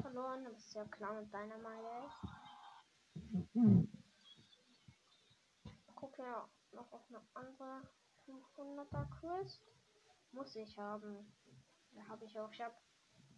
[0.00, 2.10] Verloren, das ist ja klar mit deiner Meinung.
[5.96, 7.82] Guck ja noch auf eine andere
[8.26, 9.60] 500er Quest.
[10.34, 11.32] Muss ich haben.
[11.92, 12.50] Ja, habe ich auch.
[12.50, 12.74] Ich habe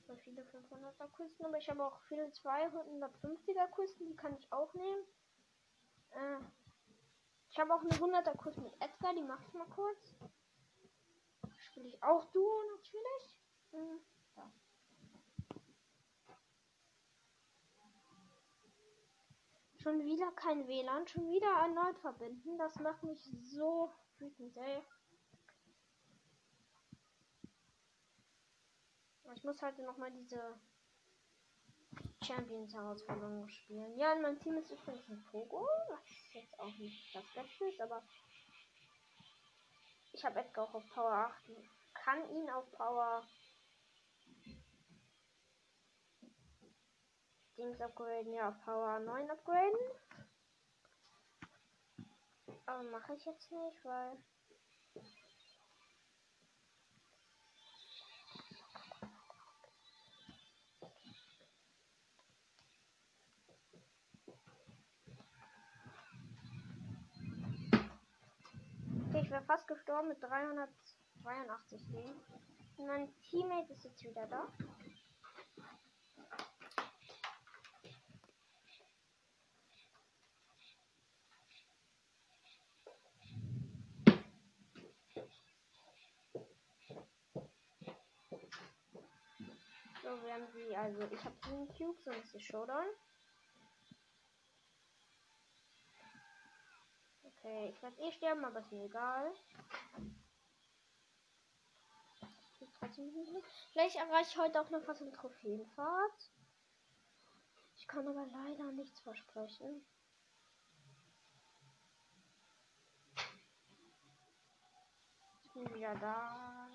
[0.06, 4.72] so viele 500er Questen, aber ich habe auch viele 250er Questen, die kann ich auch
[4.72, 5.04] nehmen.
[6.12, 6.38] Äh,
[7.50, 10.16] ich habe auch eine 100er Quest mit Edgar, die mache ich mal kurz.
[11.58, 13.40] Spiele ich auch Duo natürlich.
[13.72, 14.00] Mhm.
[19.76, 22.56] Schon wieder kein WLAN, schon wieder erneut verbinden.
[22.58, 24.82] Das macht mich so wütend, ey.
[29.34, 30.58] Ich muss heute noch mal diese
[32.22, 33.98] Champions Herausforderung spielen.
[33.98, 35.68] Ja, in meinem Team ist übrigens ein Pogo.
[35.88, 38.02] Das ist jetzt auch nicht das Beste, aber
[40.12, 41.50] ich habe Edgar auch auf Power 8.
[41.94, 43.22] Kann ihn auf Power
[47.56, 49.78] Dings upgraden, ja, Power 9 upgraden.
[52.66, 54.16] Aber mache ich jetzt nicht, weil.
[69.36, 72.22] Wäre fast gestorben mit 382 Leben.
[72.78, 74.50] Mein Teammate ist jetzt wieder da.
[90.02, 92.86] So werden sie, also ich habe 7 Cubes und es ist Showdown.
[97.46, 99.32] Okay, ich werde eh sterben, aber ist mir egal.
[103.70, 106.32] Vielleicht erreiche ich heute auch noch was im Trophäenfahrt.
[107.76, 109.86] Ich kann aber leider nichts versprechen.
[115.44, 116.68] Ich bin wieder da.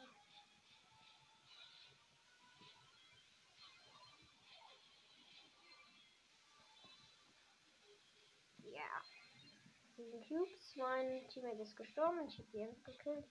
[10.03, 10.75] Diesen Cubes.
[10.75, 12.27] Mein Teammate ist gestorben.
[12.27, 13.25] Ich habe die Ems gekillt.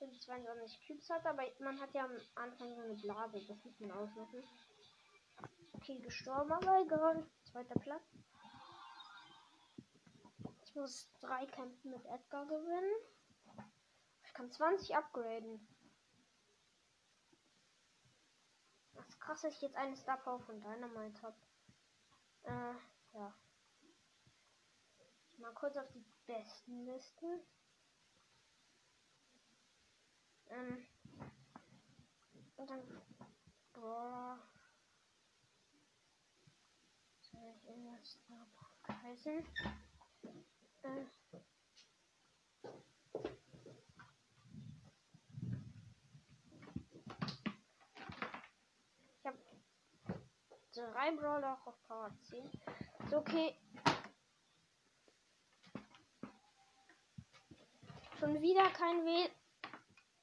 [0.00, 3.40] Die 22 Cubes hat, aber man hat ja am Anfang so eine Blase.
[3.46, 4.44] Das muss man ausmachen.
[5.72, 7.26] Okay, gestorben, aber egal.
[7.44, 8.02] Zweiter Platz.
[10.64, 12.94] Ich muss drei Kämpfe mit Edgar gewinnen.
[14.24, 15.66] Ich kann 20 upgraden.
[18.94, 21.36] Das krass, dass jetzt eine Star Power von Dynamite habe.
[22.44, 22.74] Äh,
[23.14, 23.34] ja.
[25.38, 27.40] Mal kurz auf die besten Listen.
[30.48, 30.86] Ähm,
[32.56, 32.80] und dann
[33.72, 34.38] Brawler.
[37.20, 38.46] Soll ich irgendwas noch?
[40.82, 41.04] Äh,
[49.18, 49.38] ich habe
[50.72, 52.44] drei Brawler auch auf Power 10.
[53.04, 53.54] Ist okay.
[58.18, 59.28] Schon wieder kein Weh.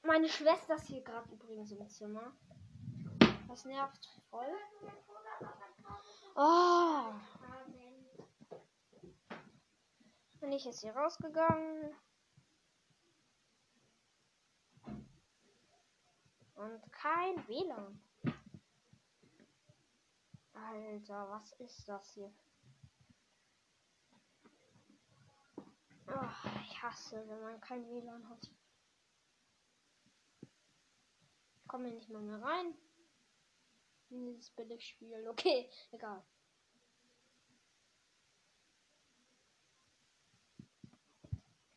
[0.01, 2.35] Meine Schwester ist hier gerade übrigens im Zimmer.
[3.47, 4.57] Das nervt voll.
[6.35, 7.13] Oh.
[10.39, 11.95] Bin ich jetzt hier rausgegangen.
[16.55, 18.01] Und kein WLAN.
[20.53, 22.33] Alter, was ist das hier?
[26.07, 26.29] Oh,
[26.65, 28.49] ich hasse, wenn man kein WLAN hat.
[31.55, 32.77] Ich komme nicht mal mehr rein.
[34.09, 35.27] In dieses Billigspiel.
[35.27, 36.23] Okay, egal.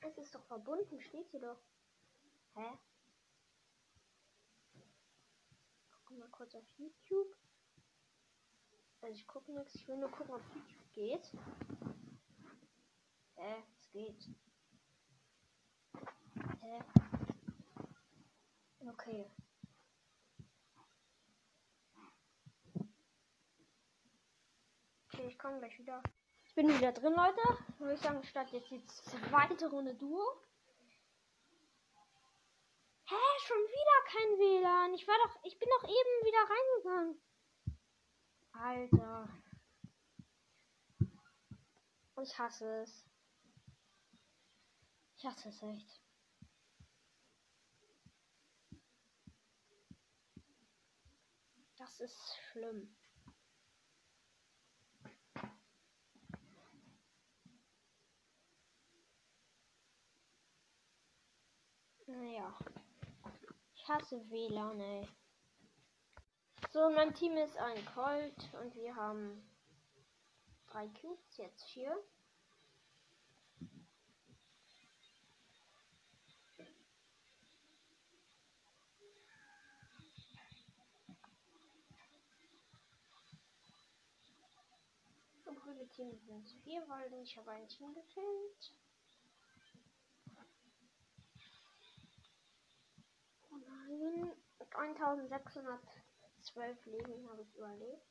[0.00, 1.60] Es ist doch verbunden, steht hier doch.
[2.54, 2.78] Hä?
[6.04, 7.34] Guck mal kurz auf YouTube.
[9.00, 11.32] Also ich gucke nichts, ich will nur gucken, ob YouTube geht.
[13.34, 13.64] Hä?
[13.96, 14.28] Gebiet.
[16.60, 16.80] Hä?
[18.88, 19.30] Okay.
[25.06, 26.02] Okay, ich komme gleich wieder.
[26.44, 27.40] Ich bin wieder drin, Leute.
[27.78, 30.42] Würde ich sagen, statt jetzt die zweite Runde Duo.
[33.08, 33.14] Hä,
[33.46, 34.94] schon wieder kein WLAN.
[34.94, 37.22] Ich war doch, ich bin doch eben wieder reingegangen.
[38.52, 39.28] Alter.
[42.22, 43.06] Ich hasse es.
[45.26, 46.00] Hasse es echt.
[51.76, 52.96] Das ist schlimm.
[62.06, 62.56] Naja.
[63.74, 65.08] Ich hasse WLAN, ey.
[66.70, 69.42] So, mein Team ist ein Colt und wir haben
[70.68, 72.00] drei Cubes, jetzt vier.
[85.66, 88.72] Grüne Team sind vier, weil ich habe ein Team gekillt.
[93.50, 94.32] Oh nein.
[94.58, 98.06] 1612 Leben habe ich überlebt.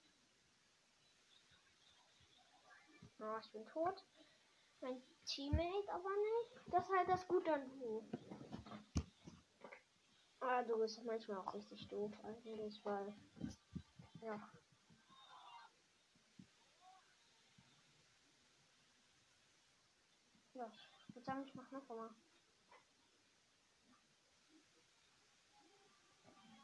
[3.19, 4.03] Oh, ich bin tot.
[4.81, 6.51] Mein Teammate aber nicht.
[6.71, 8.03] Das ist halt das Gute an du.
[10.41, 13.15] Ah, du bist manchmal auch richtig doof eigentlich, weil.
[20.55, 20.71] Ja,
[21.09, 22.09] ich würde sagen, ich mach noch einmal.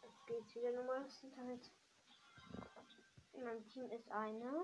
[0.03, 1.71] Jetzt geht's wieder normales Internet.
[3.33, 4.63] In meinem Team ist eine.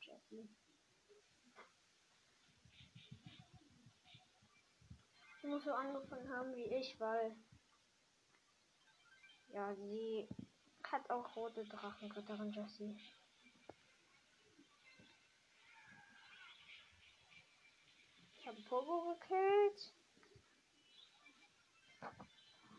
[0.00, 0.48] Jessie.
[5.40, 7.36] Sie muss so angefangen haben wie ich, weil.
[9.48, 10.28] Ja, sie
[10.82, 13.00] hat auch rote Drachenritterin Jessie.
[18.46, 19.92] Ich habe Pogo gekillt.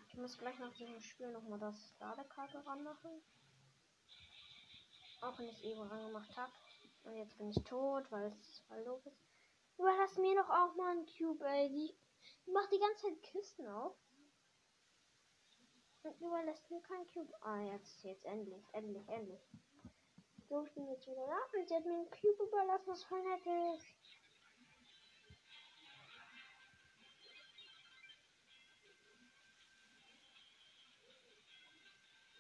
[0.07, 3.22] Ich muss gleich nach diesem Spiel nochmal das Ladekarte ranmachen.
[5.20, 6.53] Auch wenn ich es eben angemacht habe.
[7.03, 9.20] Und jetzt bin ich tot, weil es voll doof ist.
[9.78, 11.68] Überlass mir doch auch mal einen Cube, ey.
[11.68, 13.97] Die, macht die ganze Zeit Kisten auf.
[16.03, 17.34] Und überlässt mir keinen Cube.
[17.41, 19.41] Ah, jetzt, jetzt endlich, endlich, endlich.
[20.47, 21.59] So, ich bin jetzt wieder da.
[21.59, 23.45] Und sie hat mir einen Cube überlassen, was voll nett
[23.76, 23.97] ist.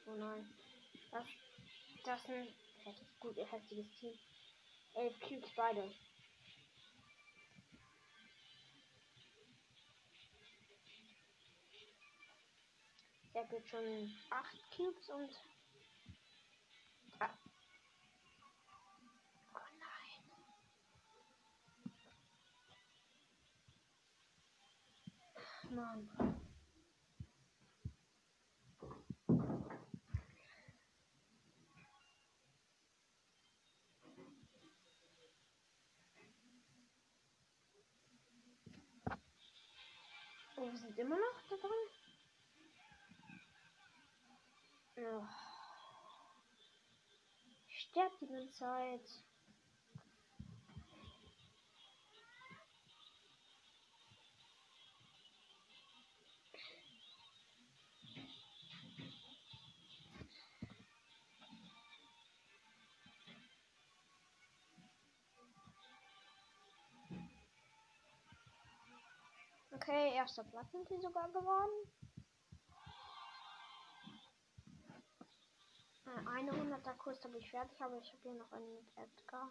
[0.09, 0.47] Oh nein.
[1.11, 1.25] Das,
[2.05, 2.47] das ist ein
[2.83, 4.17] heftig, gut heftiges Team.
[4.95, 5.93] Elf Cubes beide.
[13.33, 15.29] Er gibt schon acht Cubes und.
[17.19, 17.29] Ah.
[40.59, 41.71] Oh, wir sind immer noch da drin.
[44.97, 45.25] Oh.
[47.67, 49.01] Ich sterbe die ganze Zeit.
[69.87, 71.89] Okay, erster Platz sind sie sogar geworden.
[76.05, 79.49] Äh, Eine 100er Kurs habe ich fertig, aber ich habe hier noch einen mit Edgar.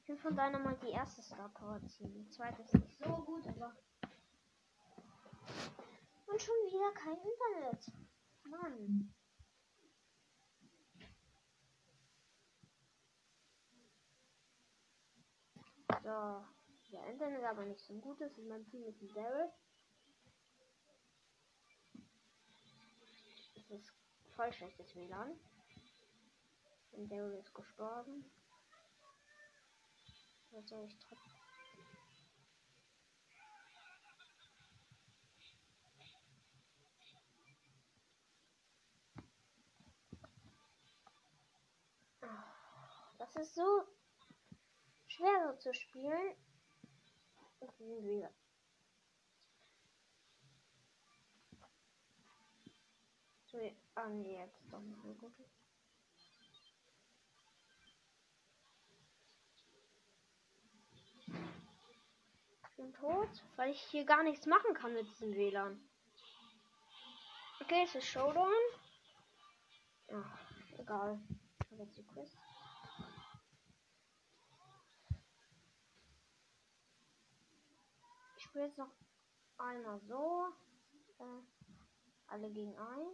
[0.00, 2.14] Ich will von deiner mal die erste Star Power ziehen.
[2.14, 3.76] Die zweite ist nicht so gut, aber.
[6.28, 7.92] Und schon wieder kein Internet.
[8.44, 9.12] Mann.
[16.10, 16.44] So.
[16.90, 18.36] Der Internet aber nicht so gut ist.
[18.36, 19.48] In meinem Team ist ein Daryl.
[23.54, 23.92] Es ist
[24.34, 25.38] voll schlechtes WLAN.
[26.90, 28.28] Und Daryl ist gestorben.
[30.50, 31.30] Was soll ich trotzdem?
[43.16, 43.86] Das ist so
[45.20, 46.34] schwer so zu spielen.
[53.46, 53.58] So,
[53.96, 55.32] ah nee, jetzt doch nicht mehr gut.
[62.62, 65.86] Ich bin tot, weil ich hier gar nichts machen kann mit diesem WLAN.
[67.60, 68.50] Okay, es ist Showdown.
[70.12, 70.38] Ach,
[70.78, 71.20] egal.
[71.64, 72.38] Ich habe jetzt die Quest.
[78.54, 78.90] Jetzt noch
[79.58, 80.48] einmal so.
[81.18, 81.42] Äh,
[82.26, 83.06] alle gegen ein.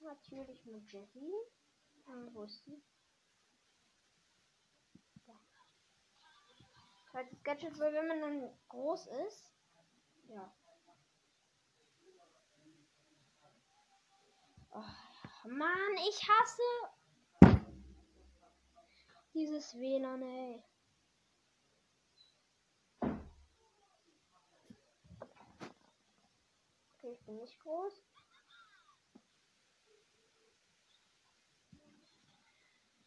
[0.00, 1.34] Natürlich mit Jessie.
[2.06, 2.82] Äh, wo ist sie?
[7.10, 9.54] Zweites Gadget, weil wenn man dann groß ist.
[10.28, 10.54] Ja.
[14.70, 16.62] Oh, Mann, ich hasse
[19.34, 20.67] dieses WLAN, ey.
[27.10, 28.02] Ich bin nicht groß.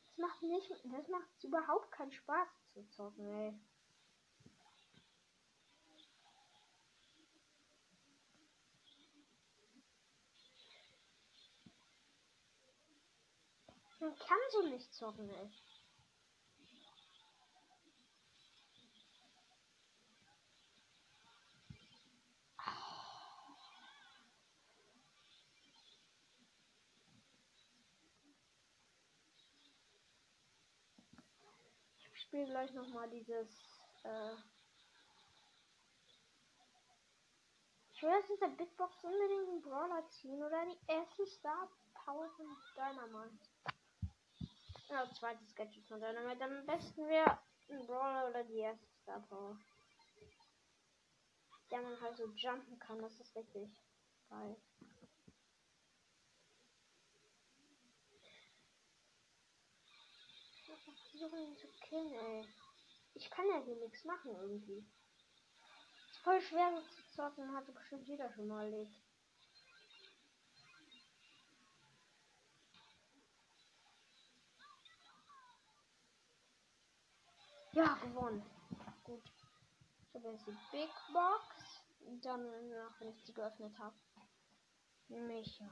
[0.03, 3.59] Das macht nicht, das macht überhaupt keinen Spaß zu zocken, ey.
[13.99, 15.51] Man kann so nicht zocken, ey.
[32.32, 33.49] Spiele gleich noch mal dieses.
[34.03, 34.36] Äh
[37.91, 42.29] ich will jetzt dieser Big Box unbedingt einen Brawler ziehen oder die erste Star Power
[42.38, 43.49] von Dynamite.
[44.88, 46.43] Ja, zweites Gadget von Dynamite.
[46.45, 47.38] Am besten wäre
[47.69, 49.59] ein Brawler oder die erste Star Power.
[51.69, 53.69] Der man halt so jumpen kann, das ist richtig
[54.29, 54.55] geil.
[61.21, 62.47] versuchen zu killen, ey.
[63.13, 64.87] Ich kann ja hier nichts machen irgendwie.
[66.09, 68.95] Ist voll schwer so zu zocken, hatte bestimmt jeder schon mal erlebt.
[77.73, 78.45] Ja, gewonnen.
[79.03, 79.23] Gut.
[80.07, 81.81] Ich habe jetzt die Big Box.
[82.05, 82.43] Und dann,
[82.99, 83.95] wenn ich sie geöffnet habe,
[85.07, 85.69] nehme ich ja.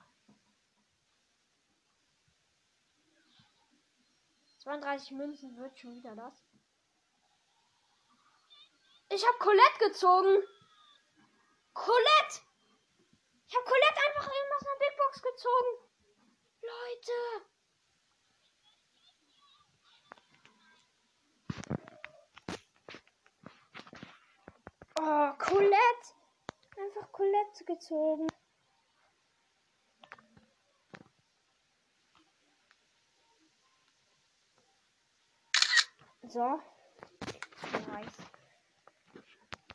[4.59, 6.43] 32 Münzen wird schon wieder das.
[9.09, 10.43] Ich habe Colette gezogen.
[11.73, 12.41] Colette!
[13.47, 15.71] Ich habe Colette einfach eben aus einer Big Box gezogen.
[16.61, 17.11] Leute!
[24.99, 26.13] Oh, Colette!
[26.77, 28.27] Einfach Colette gezogen.
[36.29, 36.61] So.
[37.87, 38.17] Nice.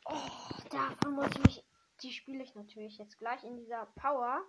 [0.05, 0.15] Oh,
[0.71, 1.65] davon muss ich mich.
[2.01, 4.41] Die spiele ich natürlich jetzt gleich in dieser Power.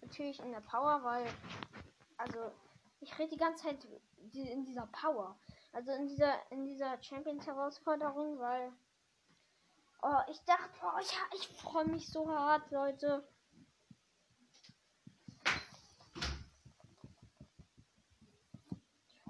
[0.00, 1.26] Natürlich in der Power, weil.
[2.16, 2.50] Also,
[3.00, 3.86] ich rede die ganze Zeit
[4.32, 5.38] in dieser Power.
[5.74, 8.72] Also in dieser in dieser Champions Herausforderung, weil.
[10.00, 13.28] Oh, ich dachte, oh, ich, ich freue mich so hart, Leute.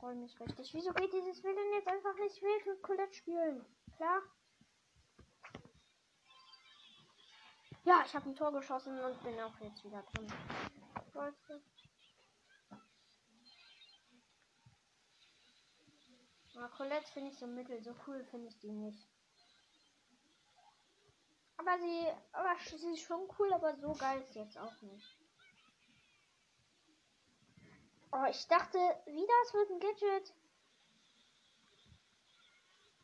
[0.05, 0.75] Freue mich richtig.
[0.75, 3.65] Wieso geht dieses Willen jetzt einfach nicht mehr für Colette spielen?
[3.97, 4.21] Klar?
[7.85, 10.31] Ja, ich habe ein Tor geschossen und bin auch jetzt wieder drin.
[16.53, 19.09] Ja, Colette finde ich so mittel, so cool finde ich die nicht.
[21.57, 25.24] Aber sie, aber sie ist schon cool, aber so geil ist jetzt auch nicht.
[28.17, 30.33] Oh, ich dachte, wie das mit dem Gadget.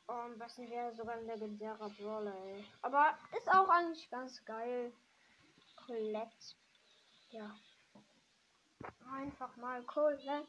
[0.07, 2.65] Oh, am besten wäre sogar ein legendärer Brawler, ey.
[2.83, 4.93] Aber ist auch eigentlich ganz geil.
[5.85, 6.55] Colette.
[7.31, 7.59] Ja.
[9.13, 10.47] Einfach mal Colette.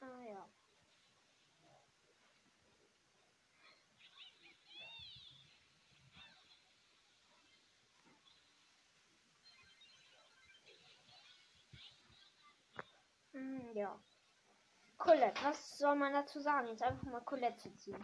[0.00, 0.48] Ah ja.
[13.74, 13.98] Ja.
[14.98, 16.68] Colette, was soll man dazu sagen?
[16.68, 18.00] Jetzt einfach mal Colette ziehen.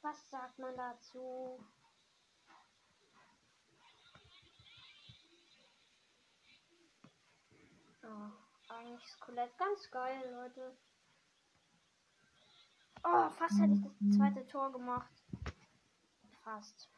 [0.00, 1.64] Was sagt man dazu?
[8.04, 8.30] Oh,
[8.68, 10.76] eigentlich ist Colette ganz geil, Leute.
[13.04, 15.12] Oh, fast hätte ich das zweite Tor gemacht.
[16.42, 16.91] Fast.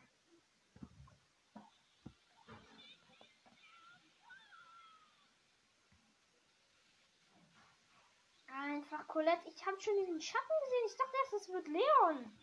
[9.14, 10.86] Colette, ich habe schon diesen Schatten gesehen.
[10.86, 12.36] Ich dachte erst, das wird Leon.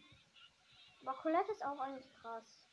[1.01, 2.69] Aber Colette ist auch eigentlich krass.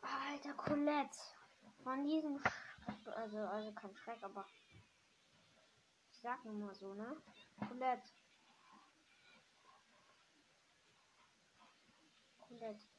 [0.00, 1.18] Alter, Colette.
[1.84, 2.38] Von diesem.
[2.40, 4.44] Sch also, also kein Schreck, aber.
[6.10, 7.22] Ich sag nur mal so, ne?
[7.68, 8.10] Colette.
[12.40, 12.91] Colette.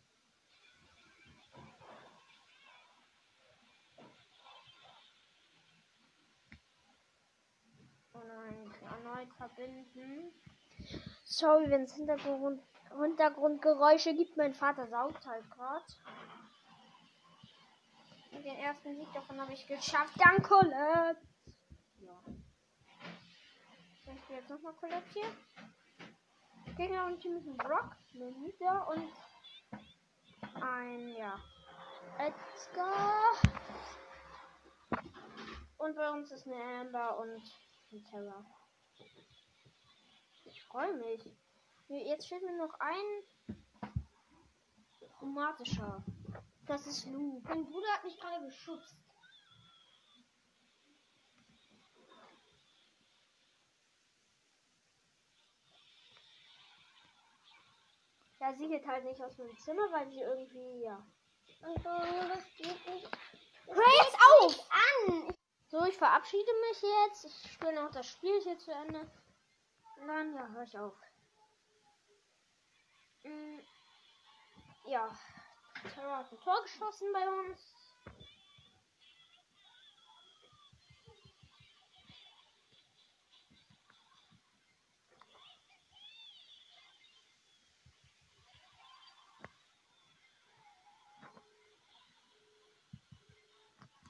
[8.29, 10.31] Erneut verbinden.
[11.23, 14.37] Sorry, wenn es Hintergrund, Hintergrundgeräusche gibt.
[14.37, 15.85] Mein Vater saugt halt gerade.
[18.31, 20.19] Den ersten Sieg davon habe ich geschafft.
[20.19, 21.21] Dank Colette.
[21.99, 22.21] Ja.
[23.93, 25.27] Ich spiele jetzt nochmal Colette hier.
[26.75, 29.11] Gegner und Team ist Brock, Nita und
[30.61, 31.39] ein, ja,
[32.17, 33.33] Edgar.
[35.77, 37.41] Und bei uns ist eine Amber und
[37.93, 38.45] ein Terra.
[40.45, 41.23] Ich freue mich.
[41.87, 43.57] Jetzt fehlt mir noch ein
[45.17, 46.03] chromatischer.
[46.65, 47.39] Das ist Lu.
[47.43, 48.95] Mein Bruder hat mich gerade geschützt.
[58.39, 61.05] Ja, sie geht halt nicht aus dem Zimmer, weil sie irgendwie, ja.
[61.61, 61.89] Also,
[62.27, 63.09] das geht nicht.
[63.67, 64.69] Hör jetzt auf!
[64.69, 65.42] An!
[65.73, 67.25] So, ich verabschiede mich jetzt.
[67.25, 69.09] Ich spiele noch das Spiel hier zu Ende.
[69.99, 70.93] Und dann, ja, hör ich auf.
[73.23, 73.57] Mm,
[74.85, 75.17] ja.
[75.95, 77.73] Terra hat ein Tor geschossen bei uns.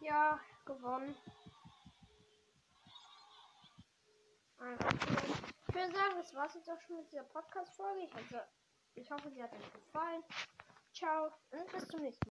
[0.02, 1.16] Ja, gewonnen.
[1.22, 1.24] Einfach so.
[4.60, 8.04] Ich würde sagen, das war's jetzt auch schon mit dieser Podcast-Folge.
[8.04, 8.38] Ich, also,
[8.96, 10.24] ich hoffe, sie hat euch gefallen.
[10.94, 12.14] Ciao und bis zum nächsten Mal.